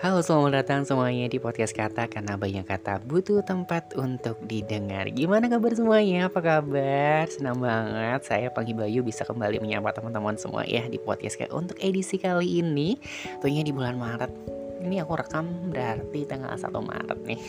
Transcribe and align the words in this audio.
Halo 0.00 0.24
selamat 0.24 0.64
datang 0.64 0.80
semuanya 0.88 1.28
di 1.28 1.36
podcast 1.36 1.76
kata 1.76 2.08
Karena 2.08 2.40
banyak 2.40 2.64
kata 2.64 3.04
butuh 3.04 3.44
tempat 3.44 3.92
untuk 4.00 4.40
didengar. 4.48 5.04
Gimana 5.12 5.44
kabar 5.52 5.76
semuanya? 5.76 6.32
Apa 6.32 6.40
kabar? 6.40 7.28
Senang 7.28 7.60
banget. 7.60 8.24
Saya 8.24 8.48
Pagi 8.48 8.72
Bayu 8.72 9.04
bisa 9.04 9.28
kembali 9.28 9.60
menyapa 9.60 9.92
teman-teman 9.92 10.40
semua 10.40 10.64
ya 10.64 10.88
Di 10.88 10.96
podcast 10.96 11.36
kayak 11.36 11.52
untuk 11.52 11.76
edisi 11.84 12.16
kali 12.16 12.64
ini. 12.64 12.96
Tentunya 13.44 13.60
di 13.60 13.76
bulan 13.76 14.00
Maret. 14.00 14.32
Ini 14.80 15.04
aku 15.04 15.20
rekam 15.20 15.68
berarti 15.68 16.24
tanggal 16.24 16.56
1 16.56 16.72
Maret 16.72 17.18
nih. 17.20 17.40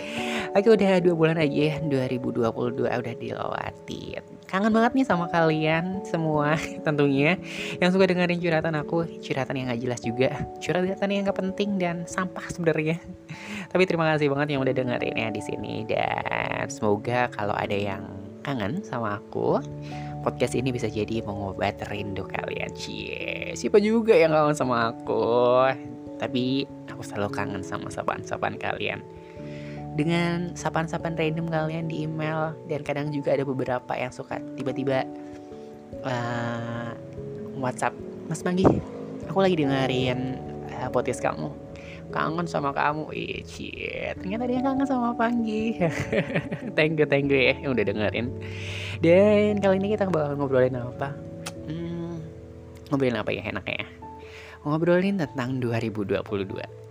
Oke 0.56 0.72
udah 0.72 1.04
dua 1.04 1.12
bulan 1.12 1.36
aja 1.36 1.76
ya. 1.76 1.76
2022 1.84 2.48
udah 2.80 3.14
dilewati 3.20 4.16
Kangen 4.50 4.74
banget 4.74 4.98
nih 4.98 5.06
sama 5.06 5.30
kalian 5.30 6.02
semua 6.02 6.58
tentunya. 6.86 7.38
Yang 7.78 7.94
suka 7.94 8.10
dengerin 8.10 8.42
curhatan 8.42 8.74
aku 8.74 9.06
Curhatan 9.22 9.54
yang 9.54 9.70
gak 9.70 9.82
jelas 9.86 10.00
juga. 10.02 10.30
Curhatan 10.58 11.08
yang 11.14 11.22
gak 11.30 11.38
penting 11.38 11.78
dan 11.78 12.02
sampah 12.10 12.42
sebenarnya. 12.50 12.98
Tapi 13.70 13.86
terima 13.86 14.10
kasih 14.10 14.26
banget 14.26 14.58
yang 14.58 14.66
udah 14.66 14.74
dengerin 14.74 15.14
ya 15.14 15.28
di 15.30 15.38
sini. 15.38 15.86
Dan 15.86 16.66
semoga 16.66 17.30
kalau 17.30 17.54
ada 17.54 17.78
yang 17.78 18.02
kangen 18.42 18.82
sama 18.82 19.22
aku 19.22 19.62
Podcast 20.20 20.52
ini 20.58 20.74
bisa 20.74 20.90
jadi 20.90 21.22
pengobat 21.24 21.80
rindu 21.88 22.26
kalian. 22.28 22.74
Cie, 22.76 23.56
Siapa 23.56 23.80
juga 23.80 24.12
yang 24.12 24.34
kangen 24.34 24.52
sama 24.58 24.92
aku? 24.92 25.64
Tapi 26.20 26.68
aku 26.90 27.00
selalu 27.00 27.30
kangen 27.32 27.62
sama 27.64 27.88
sapaan-sapaan 27.88 28.60
kalian 28.60 29.00
dengan 29.98 30.54
sapaan-sapaan 30.54 31.18
random 31.18 31.50
kalian 31.50 31.86
di 31.90 32.06
email. 32.06 32.54
Dan 32.66 32.82
kadang 32.86 33.10
juga 33.10 33.34
ada 33.34 33.42
beberapa 33.46 33.92
yang 33.94 34.14
suka 34.14 34.38
tiba-tiba 34.54 35.06
uh, 36.04 36.92
WhatsApp 37.58 37.96
Mas 38.30 38.46
Manggi 38.46 38.66
aku 39.30 39.38
lagi 39.46 39.54
dengerin 39.62 40.34
uh, 40.74 40.90
podcast 40.90 41.22
kamu. 41.22 41.54
Kangen 42.10 42.50
sama 42.50 42.74
kamu. 42.74 43.14
Ih, 43.14 43.46
cie. 43.46 44.10
ternyata 44.18 44.50
dia 44.50 44.58
kangen 44.58 44.82
sama 44.82 45.14
Panggi 45.14 45.78
thank 46.76 46.98
you 46.98 47.06
thank 47.06 47.30
you 47.30 47.38
ya 47.38 47.54
yang 47.62 47.70
udah 47.70 47.86
dengerin. 47.86 48.26
Dan 48.98 49.62
kali 49.62 49.78
ini 49.78 49.94
kita 49.94 50.10
bakal 50.10 50.34
ngobrolin 50.34 50.74
apa? 50.74 51.14
Hmm, 51.70 52.18
ngobrolin 52.90 53.14
apa 53.22 53.30
ya 53.30 53.46
enaknya 53.46 53.86
ya? 53.86 53.88
Ngobrolin 54.66 55.22
tentang 55.22 55.62
2022 55.62 56.89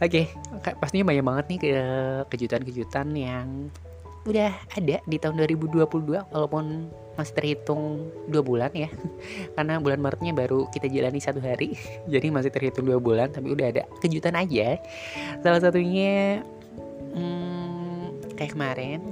Oke, 0.00 0.32
okay, 0.32 0.72
pastinya 0.80 1.12
banyak 1.12 1.20
banget 1.20 1.44
nih 1.52 1.58
ke 1.60 1.72
kejutan-kejutan 2.32 3.12
yang 3.12 3.68
udah 4.24 4.52
ada 4.72 4.96
di 5.04 5.16
tahun 5.16 5.36
2022 5.44 6.32
walaupun 6.32 6.88
masih 7.20 7.34
terhitung 7.36 8.08
dua 8.32 8.40
bulan 8.40 8.72
ya. 8.72 8.88
Karena 9.60 9.76
bulan 9.76 10.00
Maretnya 10.00 10.32
baru 10.32 10.72
kita 10.72 10.88
jalani 10.88 11.20
satu 11.20 11.44
hari. 11.44 11.76
Jadi 12.12 12.32
masih 12.32 12.48
terhitung 12.48 12.88
dua 12.88 12.96
bulan 12.96 13.28
tapi 13.28 13.52
udah 13.52 13.66
ada 13.68 13.82
kejutan 14.00 14.40
aja. 14.40 14.80
Salah 15.44 15.60
satunya 15.60 16.40
hmm, 17.12 18.32
kayak 18.40 18.56
kemarin 18.56 19.04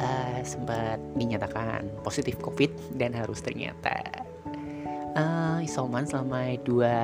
uh, 0.00 0.40
sempat 0.40 0.96
dinyatakan 1.20 1.88
positif 2.00 2.40
covid 2.40 2.72
dan 2.96 3.12
harus 3.12 3.44
ternyata. 3.44 4.24
Uh, 5.14 5.62
isoman 5.62 6.08
selama 6.08 6.58
dua 6.66 6.96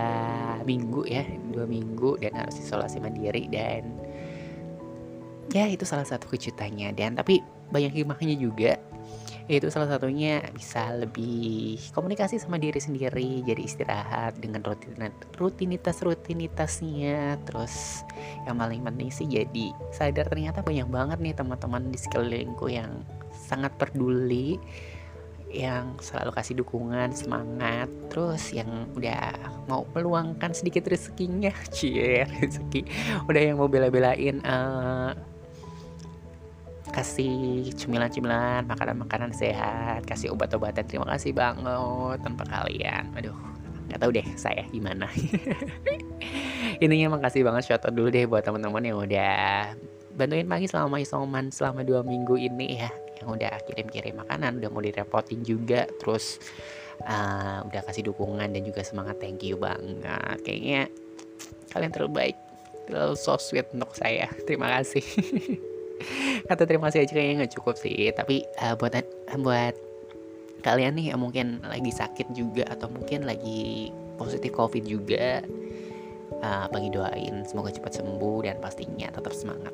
minggu 0.67 1.07
ya 1.07 1.23
dua 1.51 1.67
minggu 1.67 2.17
dan 2.23 2.35
harus 2.39 2.57
isolasi 2.59 3.03
mandiri 3.03 3.51
dan 3.51 3.87
ya 5.51 5.67
itu 5.67 5.83
salah 5.83 6.07
satu 6.07 6.31
kejutannya 6.31 6.95
dan 6.95 7.19
tapi 7.19 7.43
banyak 7.71 8.03
hikmahnya 8.03 8.37
juga. 8.39 8.79
Itu 9.51 9.67
salah 9.67 9.91
satunya 9.91 10.47
bisa 10.55 10.95
lebih 10.95 11.75
komunikasi 11.91 12.39
sama 12.39 12.55
diri 12.55 12.79
sendiri 12.79 13.43
jadi 13.43 13.59
istirahat 13.59 14.39
dengan 14.39 14.63
rutinitas 15.35 16.07
rutinitasnya 16.07 17.35
terus 17.51 18.07
yang 18.47 18.63
paling 18.63 18.87
penting 18.87 19.11
sih 19.11 19.27
jadi 19.27 19.75
sadar 19.91 20.31
ternyata 20.31 20.63
banyak 20.63 20.87
banget 20.87 21.19
nih 21.19 21.35
teman-teman 21.35 21.91
di 21.91 21.99
sekelilingku 21.99 22.71
yang 22.71 23.03
sangat 23.35 23.75
peduli 23.75 24.55
yang 25.51 25.99
selalu 25.99 26.31
kasih 26.31 26.55
dukungan 26.63 27.11
semangat 27.11 27.91
terus 28.07 28.55
yang 28.55 28.87
udah 28.95 29.35
mau 29.67 29.83
meluangkan 29.91 30.55
sedikit 30.55 30.87
rezekinya 30.87 31.51
cie 31.75 32.23
rezeki. 32.27 32.87
Udah 33.27 33.43
yang 33.43 33.59
mau 33.59 33.67
bela-belain 33.67 34.39
uh, 34.47 35.13
kasih 36.91 37.71
cemilan-cemilan 37.79 38.67
makanan-makanan 38.67 39.35
sehat 39.35 40.07
kasih 40.07 40.35
obat-obatan. 40.35 40.87
Terima 40.87 41.07
kasih 41.19 41.35
banget 41.35 42.19
tanpa 42.23 42.47
kalian. 42.47 43.11
Aduh 43.19 43.35
nggak 43.91 44.01
tahu 44.07 44.11
deh 44.15 44.27
saya 44.39 44.63
gimana. 44.71 45.11
Intinya 46.85 47.19
makasih 47.19 47.43
banget 47.43 47.67
shout 47.67 47.83
out 47.83 47.91
dulu 47.91 48.07
deh 48.07 48.23
buat 48.31 48.47
teman-teman 48.47 48.87
yang 48.87 48.99
udah 49.03 49.75
bantuin 50.15 50.47
pagi 50.47 50.71
selama 50.71 51.03
isoman 51.03 51.51
selama 51.51 51.83
dua 51.83 52.07
minggu 52.07 52.39
ini 52.39 52.87
ya 52.87 52.91
yang 53.21 53.37
udah 53.37 53.53
kirim-kirim 53.69 54.17
makanan 54.17 54.59
udah 54.59 54.71
mau 54.73 54.83
direpotin 54.83 55.45
juga 55.45 55.85
terus 56.01 56.41
uh, 57.05 57.65
udah 57.69 57.81
kasih 57.89 58.13
dukungan 58.13 58.49
dan 58.51 58.63
juga 58.65 58.81
semangat 58.85 59.21
thank 59.21 59.45
you 59.45 59.57
banget. 59.61 60.41
Kayaknya 60.45 60.89
kalian 61.71 61.93
terbaik 61.93 62.37
terlalu 62.89 63.15
so 63.17 63.37
sweet 63.39 63.69
untuk 63.73 63.93
saya. 63.95 64.27
Terima 64.49 64.69
kasih. 64.81 65.05
Kata 66.49 66.65
terima 66.65 66.89
kasih 66.89 67.05
aja 67.05 67.13
kayaknya 67.13 67.45
nggak 67.45 67.55
cukup 67.61 67.77
sih. 67.77 68.09
Tapi 68.17 68.41
uh, 68.65 68.73
buat 68.81 69.05
buat 69.37 69.77
kalian 70.65 70.97
nih 70.97 71.13
yang 71.13 71.21
mungkin 71.21 71.61
lagi 71.65 71.93
sakit 71.93 72.33
juga 72.33 72.65
atau 72.69 72.89
mungkin 72.89 73.29
lagi 73.29 73.93
positif 74.17 74.53
covid 74.53 74.85
juga 74.85 75.45
uh, 76.41 76.67
bagi 76.69 76.93
doain 76.93 77.45
semoga 77.49 77.73
cepat 77.73 78.01
sembuh 78.01 78.45
dan 78.45 78.61
pastinya 78.61 79.09
tetap 79.09 79.33
semangat 79.33 79.73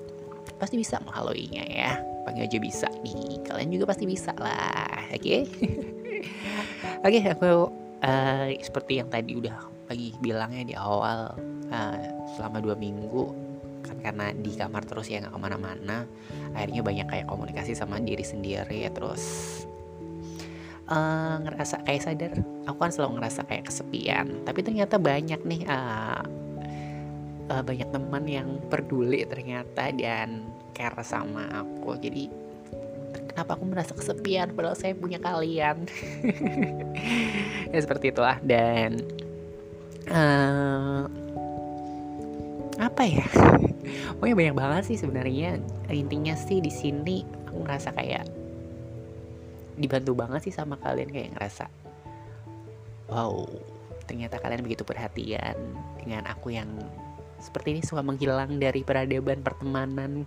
pasti 0.57 0.81
bisa 0.81 1.01
menghaluinya 1.05 1.65
ya. 1.69 2.01
Panggil 2.25 2.49
aja 2.49 2.59
bisa 2.59 2.89
nih. 3.05 3.41
Kalian 3.47 3.71
juga 3.71 3.93
pasti 3.93 4.05
bisa 4.09 4.33
lah 4.37 5.09
oke? 5.13 5.21
Okay? 5.21 5.41
oke 7.07 7.09
okay, 7.09 7.23
aku 7.33 7.51
uh, 8.03 8.47
seperti 8.61 8.99
yang 9.01 9.09
tadi 9.09 9.39
udah 9.39 9.57
lagi 9.87 10.13
bilangnya 10.19 10.65
di 10.67 10.75
awal 10.75 11.35
uh, 11.71 11.99
selama 12.35 12.59
dua 12.59 12.75
minggu 12.75 13.47
kan 13.87 13.97
karena 14.03 14.35
di 14.35 14.51
kamar 14.59 14.83
terus 14.83 15.07
ya 15.07 15.23
nggak 15.23 15.31
ke 15.31 15.39
mana-mana 15.39 16.03
akhirnya 16.59 16.83
banyak 16.83 17.07
kayak 17.07 17.27
komunikasi 17.31 17.79
sama 17.79 18.03
diri 18.03 18.27
sendiri 18.27 18.83
terus 18.91 19.23
uh, 20.91 21.39
ngerasa 21.43 21.87
kayak 21.87 22.03
sadar. 22.03 22.33
Aku 22.67 22.79
kan 22.83 22.91
selalu 22.91 23.23
ngerasa 23.23 23.47
kayak 23.47 23.71
kesepian 23.71 24.43
tapi 24.43 24.67
ternyata 24.67 24.99
banyak 24.99 25.39
nih 25.47 25.63
uh, 25.71 26.46
uh, 27.51 27.63
banyak 27.63 27.89
teman 27.91 28.25
yang 28.27 28.49
peduli 28.71 29.23
ternyata 29.27 29.91
dan 29.95 30.47
care 30.75 31.03
sama 31.07 31.47
aku. 31.65 31.97
Jadi 31.99 32.29
kenapa 33.33 33.57
aku 33.57 33.65
merasa 33.69 33.93
kesepian 33.97 34.53
padahal 34.53 34.77
saya 34.79 34.95
punya 34.97 35.19
kalian? 35.21 35.85
Ya 37.67 37.83
seperti 37.83 38.15
itulah. 38.15 38.39
Dan 38.47 39.03
uh, 40.09 41.05
apa 42.79 43.03
ya? 43.05 43.27
Pokoknya 44.17 44.37
banyak 44.39 44.57
banget 44.57 44.83
sih 44.87 44.97
sebenarnya. 45.03 45.59
Intinya 45.91 46.39
sih 46.39 46.63
di 46.63 46.71
sini 46.71 47.27
aku 47.51 47.67
ngerasa 47.67 47.91
kayak 47.93 48.25
dibantu 49.77 50.15
banget 50.15 50.47
sih 50.47 50.55
sama 50.55 50.79
kalian. 50.79 51.11
Kayak 51.11 51.37
ngerasa 51.37 51.67
wow 53.11 53.45
ternyata 54.07 54.39
kalian 54.39 54.63
begitu 54.63 54.87
perhatian 54.87 55.59
dengan 55.99 56.27
aku 56.31 56.55
yang 56.55 56.71
seperti 57.41 57.77
ini 57.77 57.83
suka 57.85 58.03
menghilang 58.03 58.57
dari 58.61 58.83
peradaban 58.83 59.41
pertemanan 59.45 60.25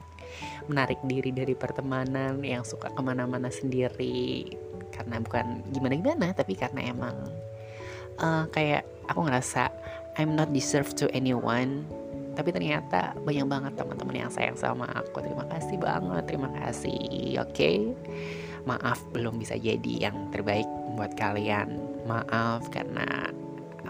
menarik 0.69 1.01
diri 1.09 1.33
dari 1.33 1.57
pertemanan 1.57 2.41
yang 2.45 2.61
suka 2.61 2.93
ke 2.93 3.01
mana-mana 3.01 3.49
sendiri. 3.49 4.53
Karena 4.93 5.21
bukan 5.21 5.65
gimana-gimana 5.73 6.33
tapi 6.35 6.53
karena 6.53 6.85
emang 6.89 7.15
uh, 8.21 8.45
kayak 8.53 8.85
aku 9.09 9.25
ngerasa 9.25 9.73
I'm 10.21 10.37
not 10.37 10.51
deserve 10.53 10.93
to 11.01 11.09
anyone. 11.15 11.87
Tapi 12.37 12.55
ternyata 12.55 13.17
banyak 13.19 13.47
banget 13.51 13.73
teman-teman 13.75 14.27
yang 14.27 14.31
sayang 14.31 14.55
sama 14.55 14.87
aku. 14.95 15.19
Terima 15.19 15.43
kasih 15.49 15.75
banget 15.81 16.23
terima 16.29 16.49
kasih. 16.55 17.41
Oke? 17.43 17.51
Okay? 17.51 17.77
maaf 18.67 18.99
belum 19.15 19.39
bisa 19.39 19.55
jadi 19.55 20.09
yang 20.09 20.29
terbaik 20.29 20.67
buat 20.93 21.15
kalian. 21.15 21.79
Maaf 22.05 22.67
karena 22.73 23.29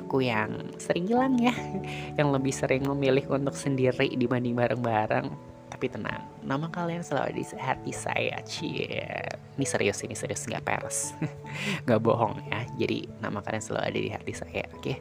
aku 0.09 0.25
yang 0.25 0.73
sering 0.81 1.05
hilang 1.05 1.37
ya 1.37 1.53
yang 2.17 2.33
lebih 2.33 2.49
sering 2.49 2.81
memilih 2.81 3.29
untuk 3.29 3.53
sendiri 3.53 4.09
dibanding 4.17 4.57
bareng-bareng. 4.57 5.29
Tapi 5.69 5.85
tenang 5.85 6.25
nama 6.41 6.65
kalian 6.65 7.05
selalu 7.05 7.37
di 7.37 7.45
hati 7.53 7.93
saya 7.93 8.41
cie. 8.41 9.05
Ini 9.53 9.65
serius 9.69 10.01
ini 10.01 10.17
serius 10.17 10.49
nggak 10.49 10.65
peres. 10.65 11.13
Nggak 11.85 12.01
bohong 12.01 12.41
ya 12.49 12.65
jadi 12.81 13.05
nama 13.21 13.37
kalian 13.45 13.61
selalu 13.61 13.85
ada 13.85 13.99
di 14.01 14.09
hati 14.09 14.33
saya 14.33 14.65
oke? 14.73 14.81
Okay? 14.81 14.97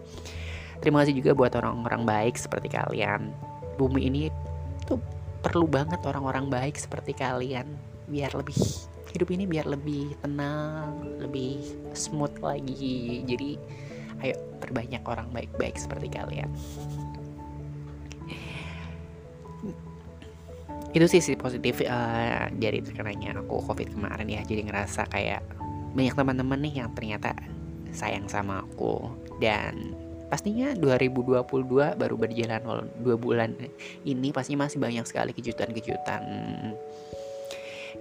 terima 0.79 1.03
kasih 1.03 1.19
juga 1.19 1.35
buat 1.35 1.57
orang-orang 1.57 2.05
baik 2.05 2.37
seperti 2.37 2.69
kalian. 2.69 3.33
Bumi 3.81 4.13
ini 4.13 4.23
tuh 4.85 5.01
perlu 5.41 5.65
banget 5.65 6.05
orang-orang 6.05 6.53
baik 6.53 6.77
seperti 6.77 7.17
kalian 7.17 7.67
biar 8.13 8.37
lebih 8.37 8.55
hidup 9.09 9.29
ini 9.33 9.49
biar 9.49 9.65
lebih 9.65 10.15
tenang 10.21 11.01
lebih 11.17 11.65
smooth 11.97 12.39
lagi. 12.45 13.25
Jadi 13.25 13.51
Ayo 14.25 14.35
perbanyak 14.59 15.03
orang 15.07 15.31
baik-baik 15.31 15.79
seperti 15.79 16.11
kalian. 16.11 16.51
Itu 20.97 21.07
sih 21.07 21.21
sih 21.21 21.37
positif 21.37 21.85
uh, 21.85 22.49
dari 22.51 22.81
terkenanya 22.81 23.39
aku 23.39 23.63
covid 23.63 23.93
kemarin 23.93 24.27
ya. 24.27 24.43
Jadi 24.43 24.67
ngerasa 24.67 25.07
kayak 25.13 25.45
banyak 25.93 26.15
teman-teman 26.17 26.59
nih 26.65 26.75
yang 26.85 26.91
ternyata 26.93 27.33
sayang 27.93 28.29
sama 28.29 28.65
aku 28.65 29.09
dan 29.41 29.97
pastinya 30.29 30.77
2022 30.77 31.41
baru 31.97 32.15
berjalan 32.21 32.61
dua 33.01 33.17
bulan 33.17 33.57
ini 34.05 34.29
pasti 34.29 34.55
masih 34.61 34.77
banyak 34.77 35.09
sekali 35.09 35.33
kejutan-kejutan 35.33 36.21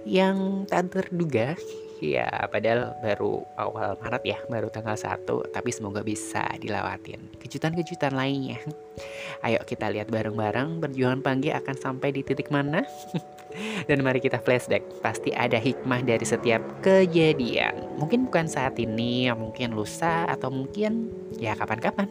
yang 0.04 0.68
tak 0.68 0.92
terduga 0.92 1.56
ya 1.98 2.30
padahal 2.46 2.94
baru 3.02 3.42
awal 3.58 3.98
Maret 3.98 4.22
ya 4.22 4.38
baru 4.46 4.70
tanggal 4.70 4.94
1 4.94 5.26
tapi 5.50 5.70
semoga 5.74 6.00
bisa 6.06 6.46
dilewatin 6.58 7.18
kejutan-kejutan 7.42 8.14
lainnya. 8.14 8.60
Ayo 9.46 9.62
kita 9.62 9.90
lihat 9.90 10.10
bareng-bareng 10.10 10.82
perjuangan 10.82 11.22
Panggi 11.22 11.50
akan 11.54 11.76
sampai 11.78 12.10
di 12.10 12.22
titik 12.22 12.50
mana. 12.50 12.84
Dan 13.88 14.04
mari 14.04 14.20
kita 14.20 14.38
flashback 14.44 14.84
pasti 15.00 15.32
ada 15.32 15.56
hikmah 15.56 16.04
dari 16.04 16.22
setiap 16.22 16.60
kejadian. 16.84 17.96
Mungkin 17.96 18.28
bukan 18.28 18.44
saat 18.44 18.76
ini 18.76 19.32
mungkin 19.32 19.72
lusa 19.72 20.28
atau 20.28 20.52
mungkin 20.52 21.08
ya 21.40 21.56
kapan-kapan. 21.56 22.06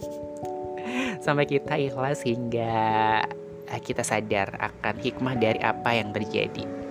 Sampai 1.25 1.45
kita 1.45 1.78
ikhlas 1.78 2.25
hingga 2.25 3.22
eh, 3.69 3.81
kita 3.84 4.01
sadar 4.01 4.57
akan 4.57 4.95
hikmah 4.98 5.36
dari 5.38 5.62
apa 5.62 5.94
yang 5.94 6.10
terjadi 6.10 6.87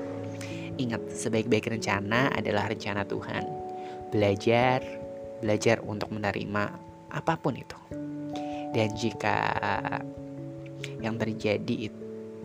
Ingat, 0.77 1.09
sebaik-baik 1.09 1.73
rencana 1.73 2.29
adalah 2.37 2.69
rencana 2.69 3.09
Tuhan. 3.09 3.49
Belajar, 4.13 4.85
belajar 5.41 5.81
untuk 5.81 6.13
menerima 6.13 6.65
apa 7.09 7.35
pun 7.41 7.57
itu. 7.57 7.81
Dan 8.77 8.93
jika 8.93 9.57
yang 11.01 11.17
terjadi 11.17 11.89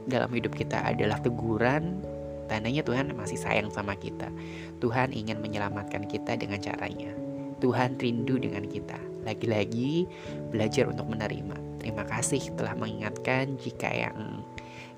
dalam 0.07 0.31
hidup 0.31 0.55
kita 0.55 0.79
adalah 0.79 1.19
teguran, 1.19 1.99
tandanya 2.47 2.79
Tuhan 2.87 3.11
masih 3.11 3.35
sayang 3.35 3.67
sama 3.67 3.99
kita. 3.99 4.31
Tuhan 4.79 5.11
ingin 5.11 5.43
menyelamatkan 5.43 6.07
kita 6.07 6.39
dengan 6.39 6.63
caranya. 6.63 7.11
Tuhan 7.59 7.99
rindu 7.99 8.39
dengan 8.39 8.63
kita. 8.63 8.97
Lagi-lagi 9.27 10.07
belajar 10.55 10.87
untuk 10.87 11.11
menerima. 11.11 11.83
Terima 11.83 12.07
kasih 12.07 12.55
telah 12.55 12.79
mengingatkan 12.79 13.59
jika 13.59 13.91
yang 13.91 14.39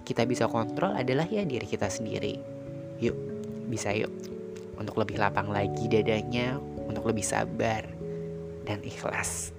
kita 0.05 0.21
bisa 0.29 0.45
kontrol 0.45 0.93
adalah 0.93 1.25
ya 1.25 1.41
diri 1.47 1.65
kita 1.65 1.89
sendiri 1.89 2.52
Yuk, 3.03 3.17
bisa 3.67 3.91
yuk. 3.91 4.11
Untuk 4.79 4.95
lebih 4.95 5.19
lapang 5.19 5.51
lagi 5.51 5.91
dadanya, 5.91 6.55
untuk 6.87 7.03
lebih 7.11 7.27
sabar 7.27 7.83
dan 8.63 8.79
ikhlas. 8.79 9.51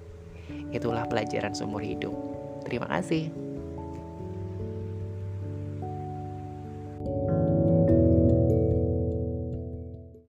Itulah 0.73 1.05
pelajaran 1.05 1.53
seumur 1.53 1.85
hidup. 1.85 2.13
Terima 2.65 2.89
kasih. 2.89 3.29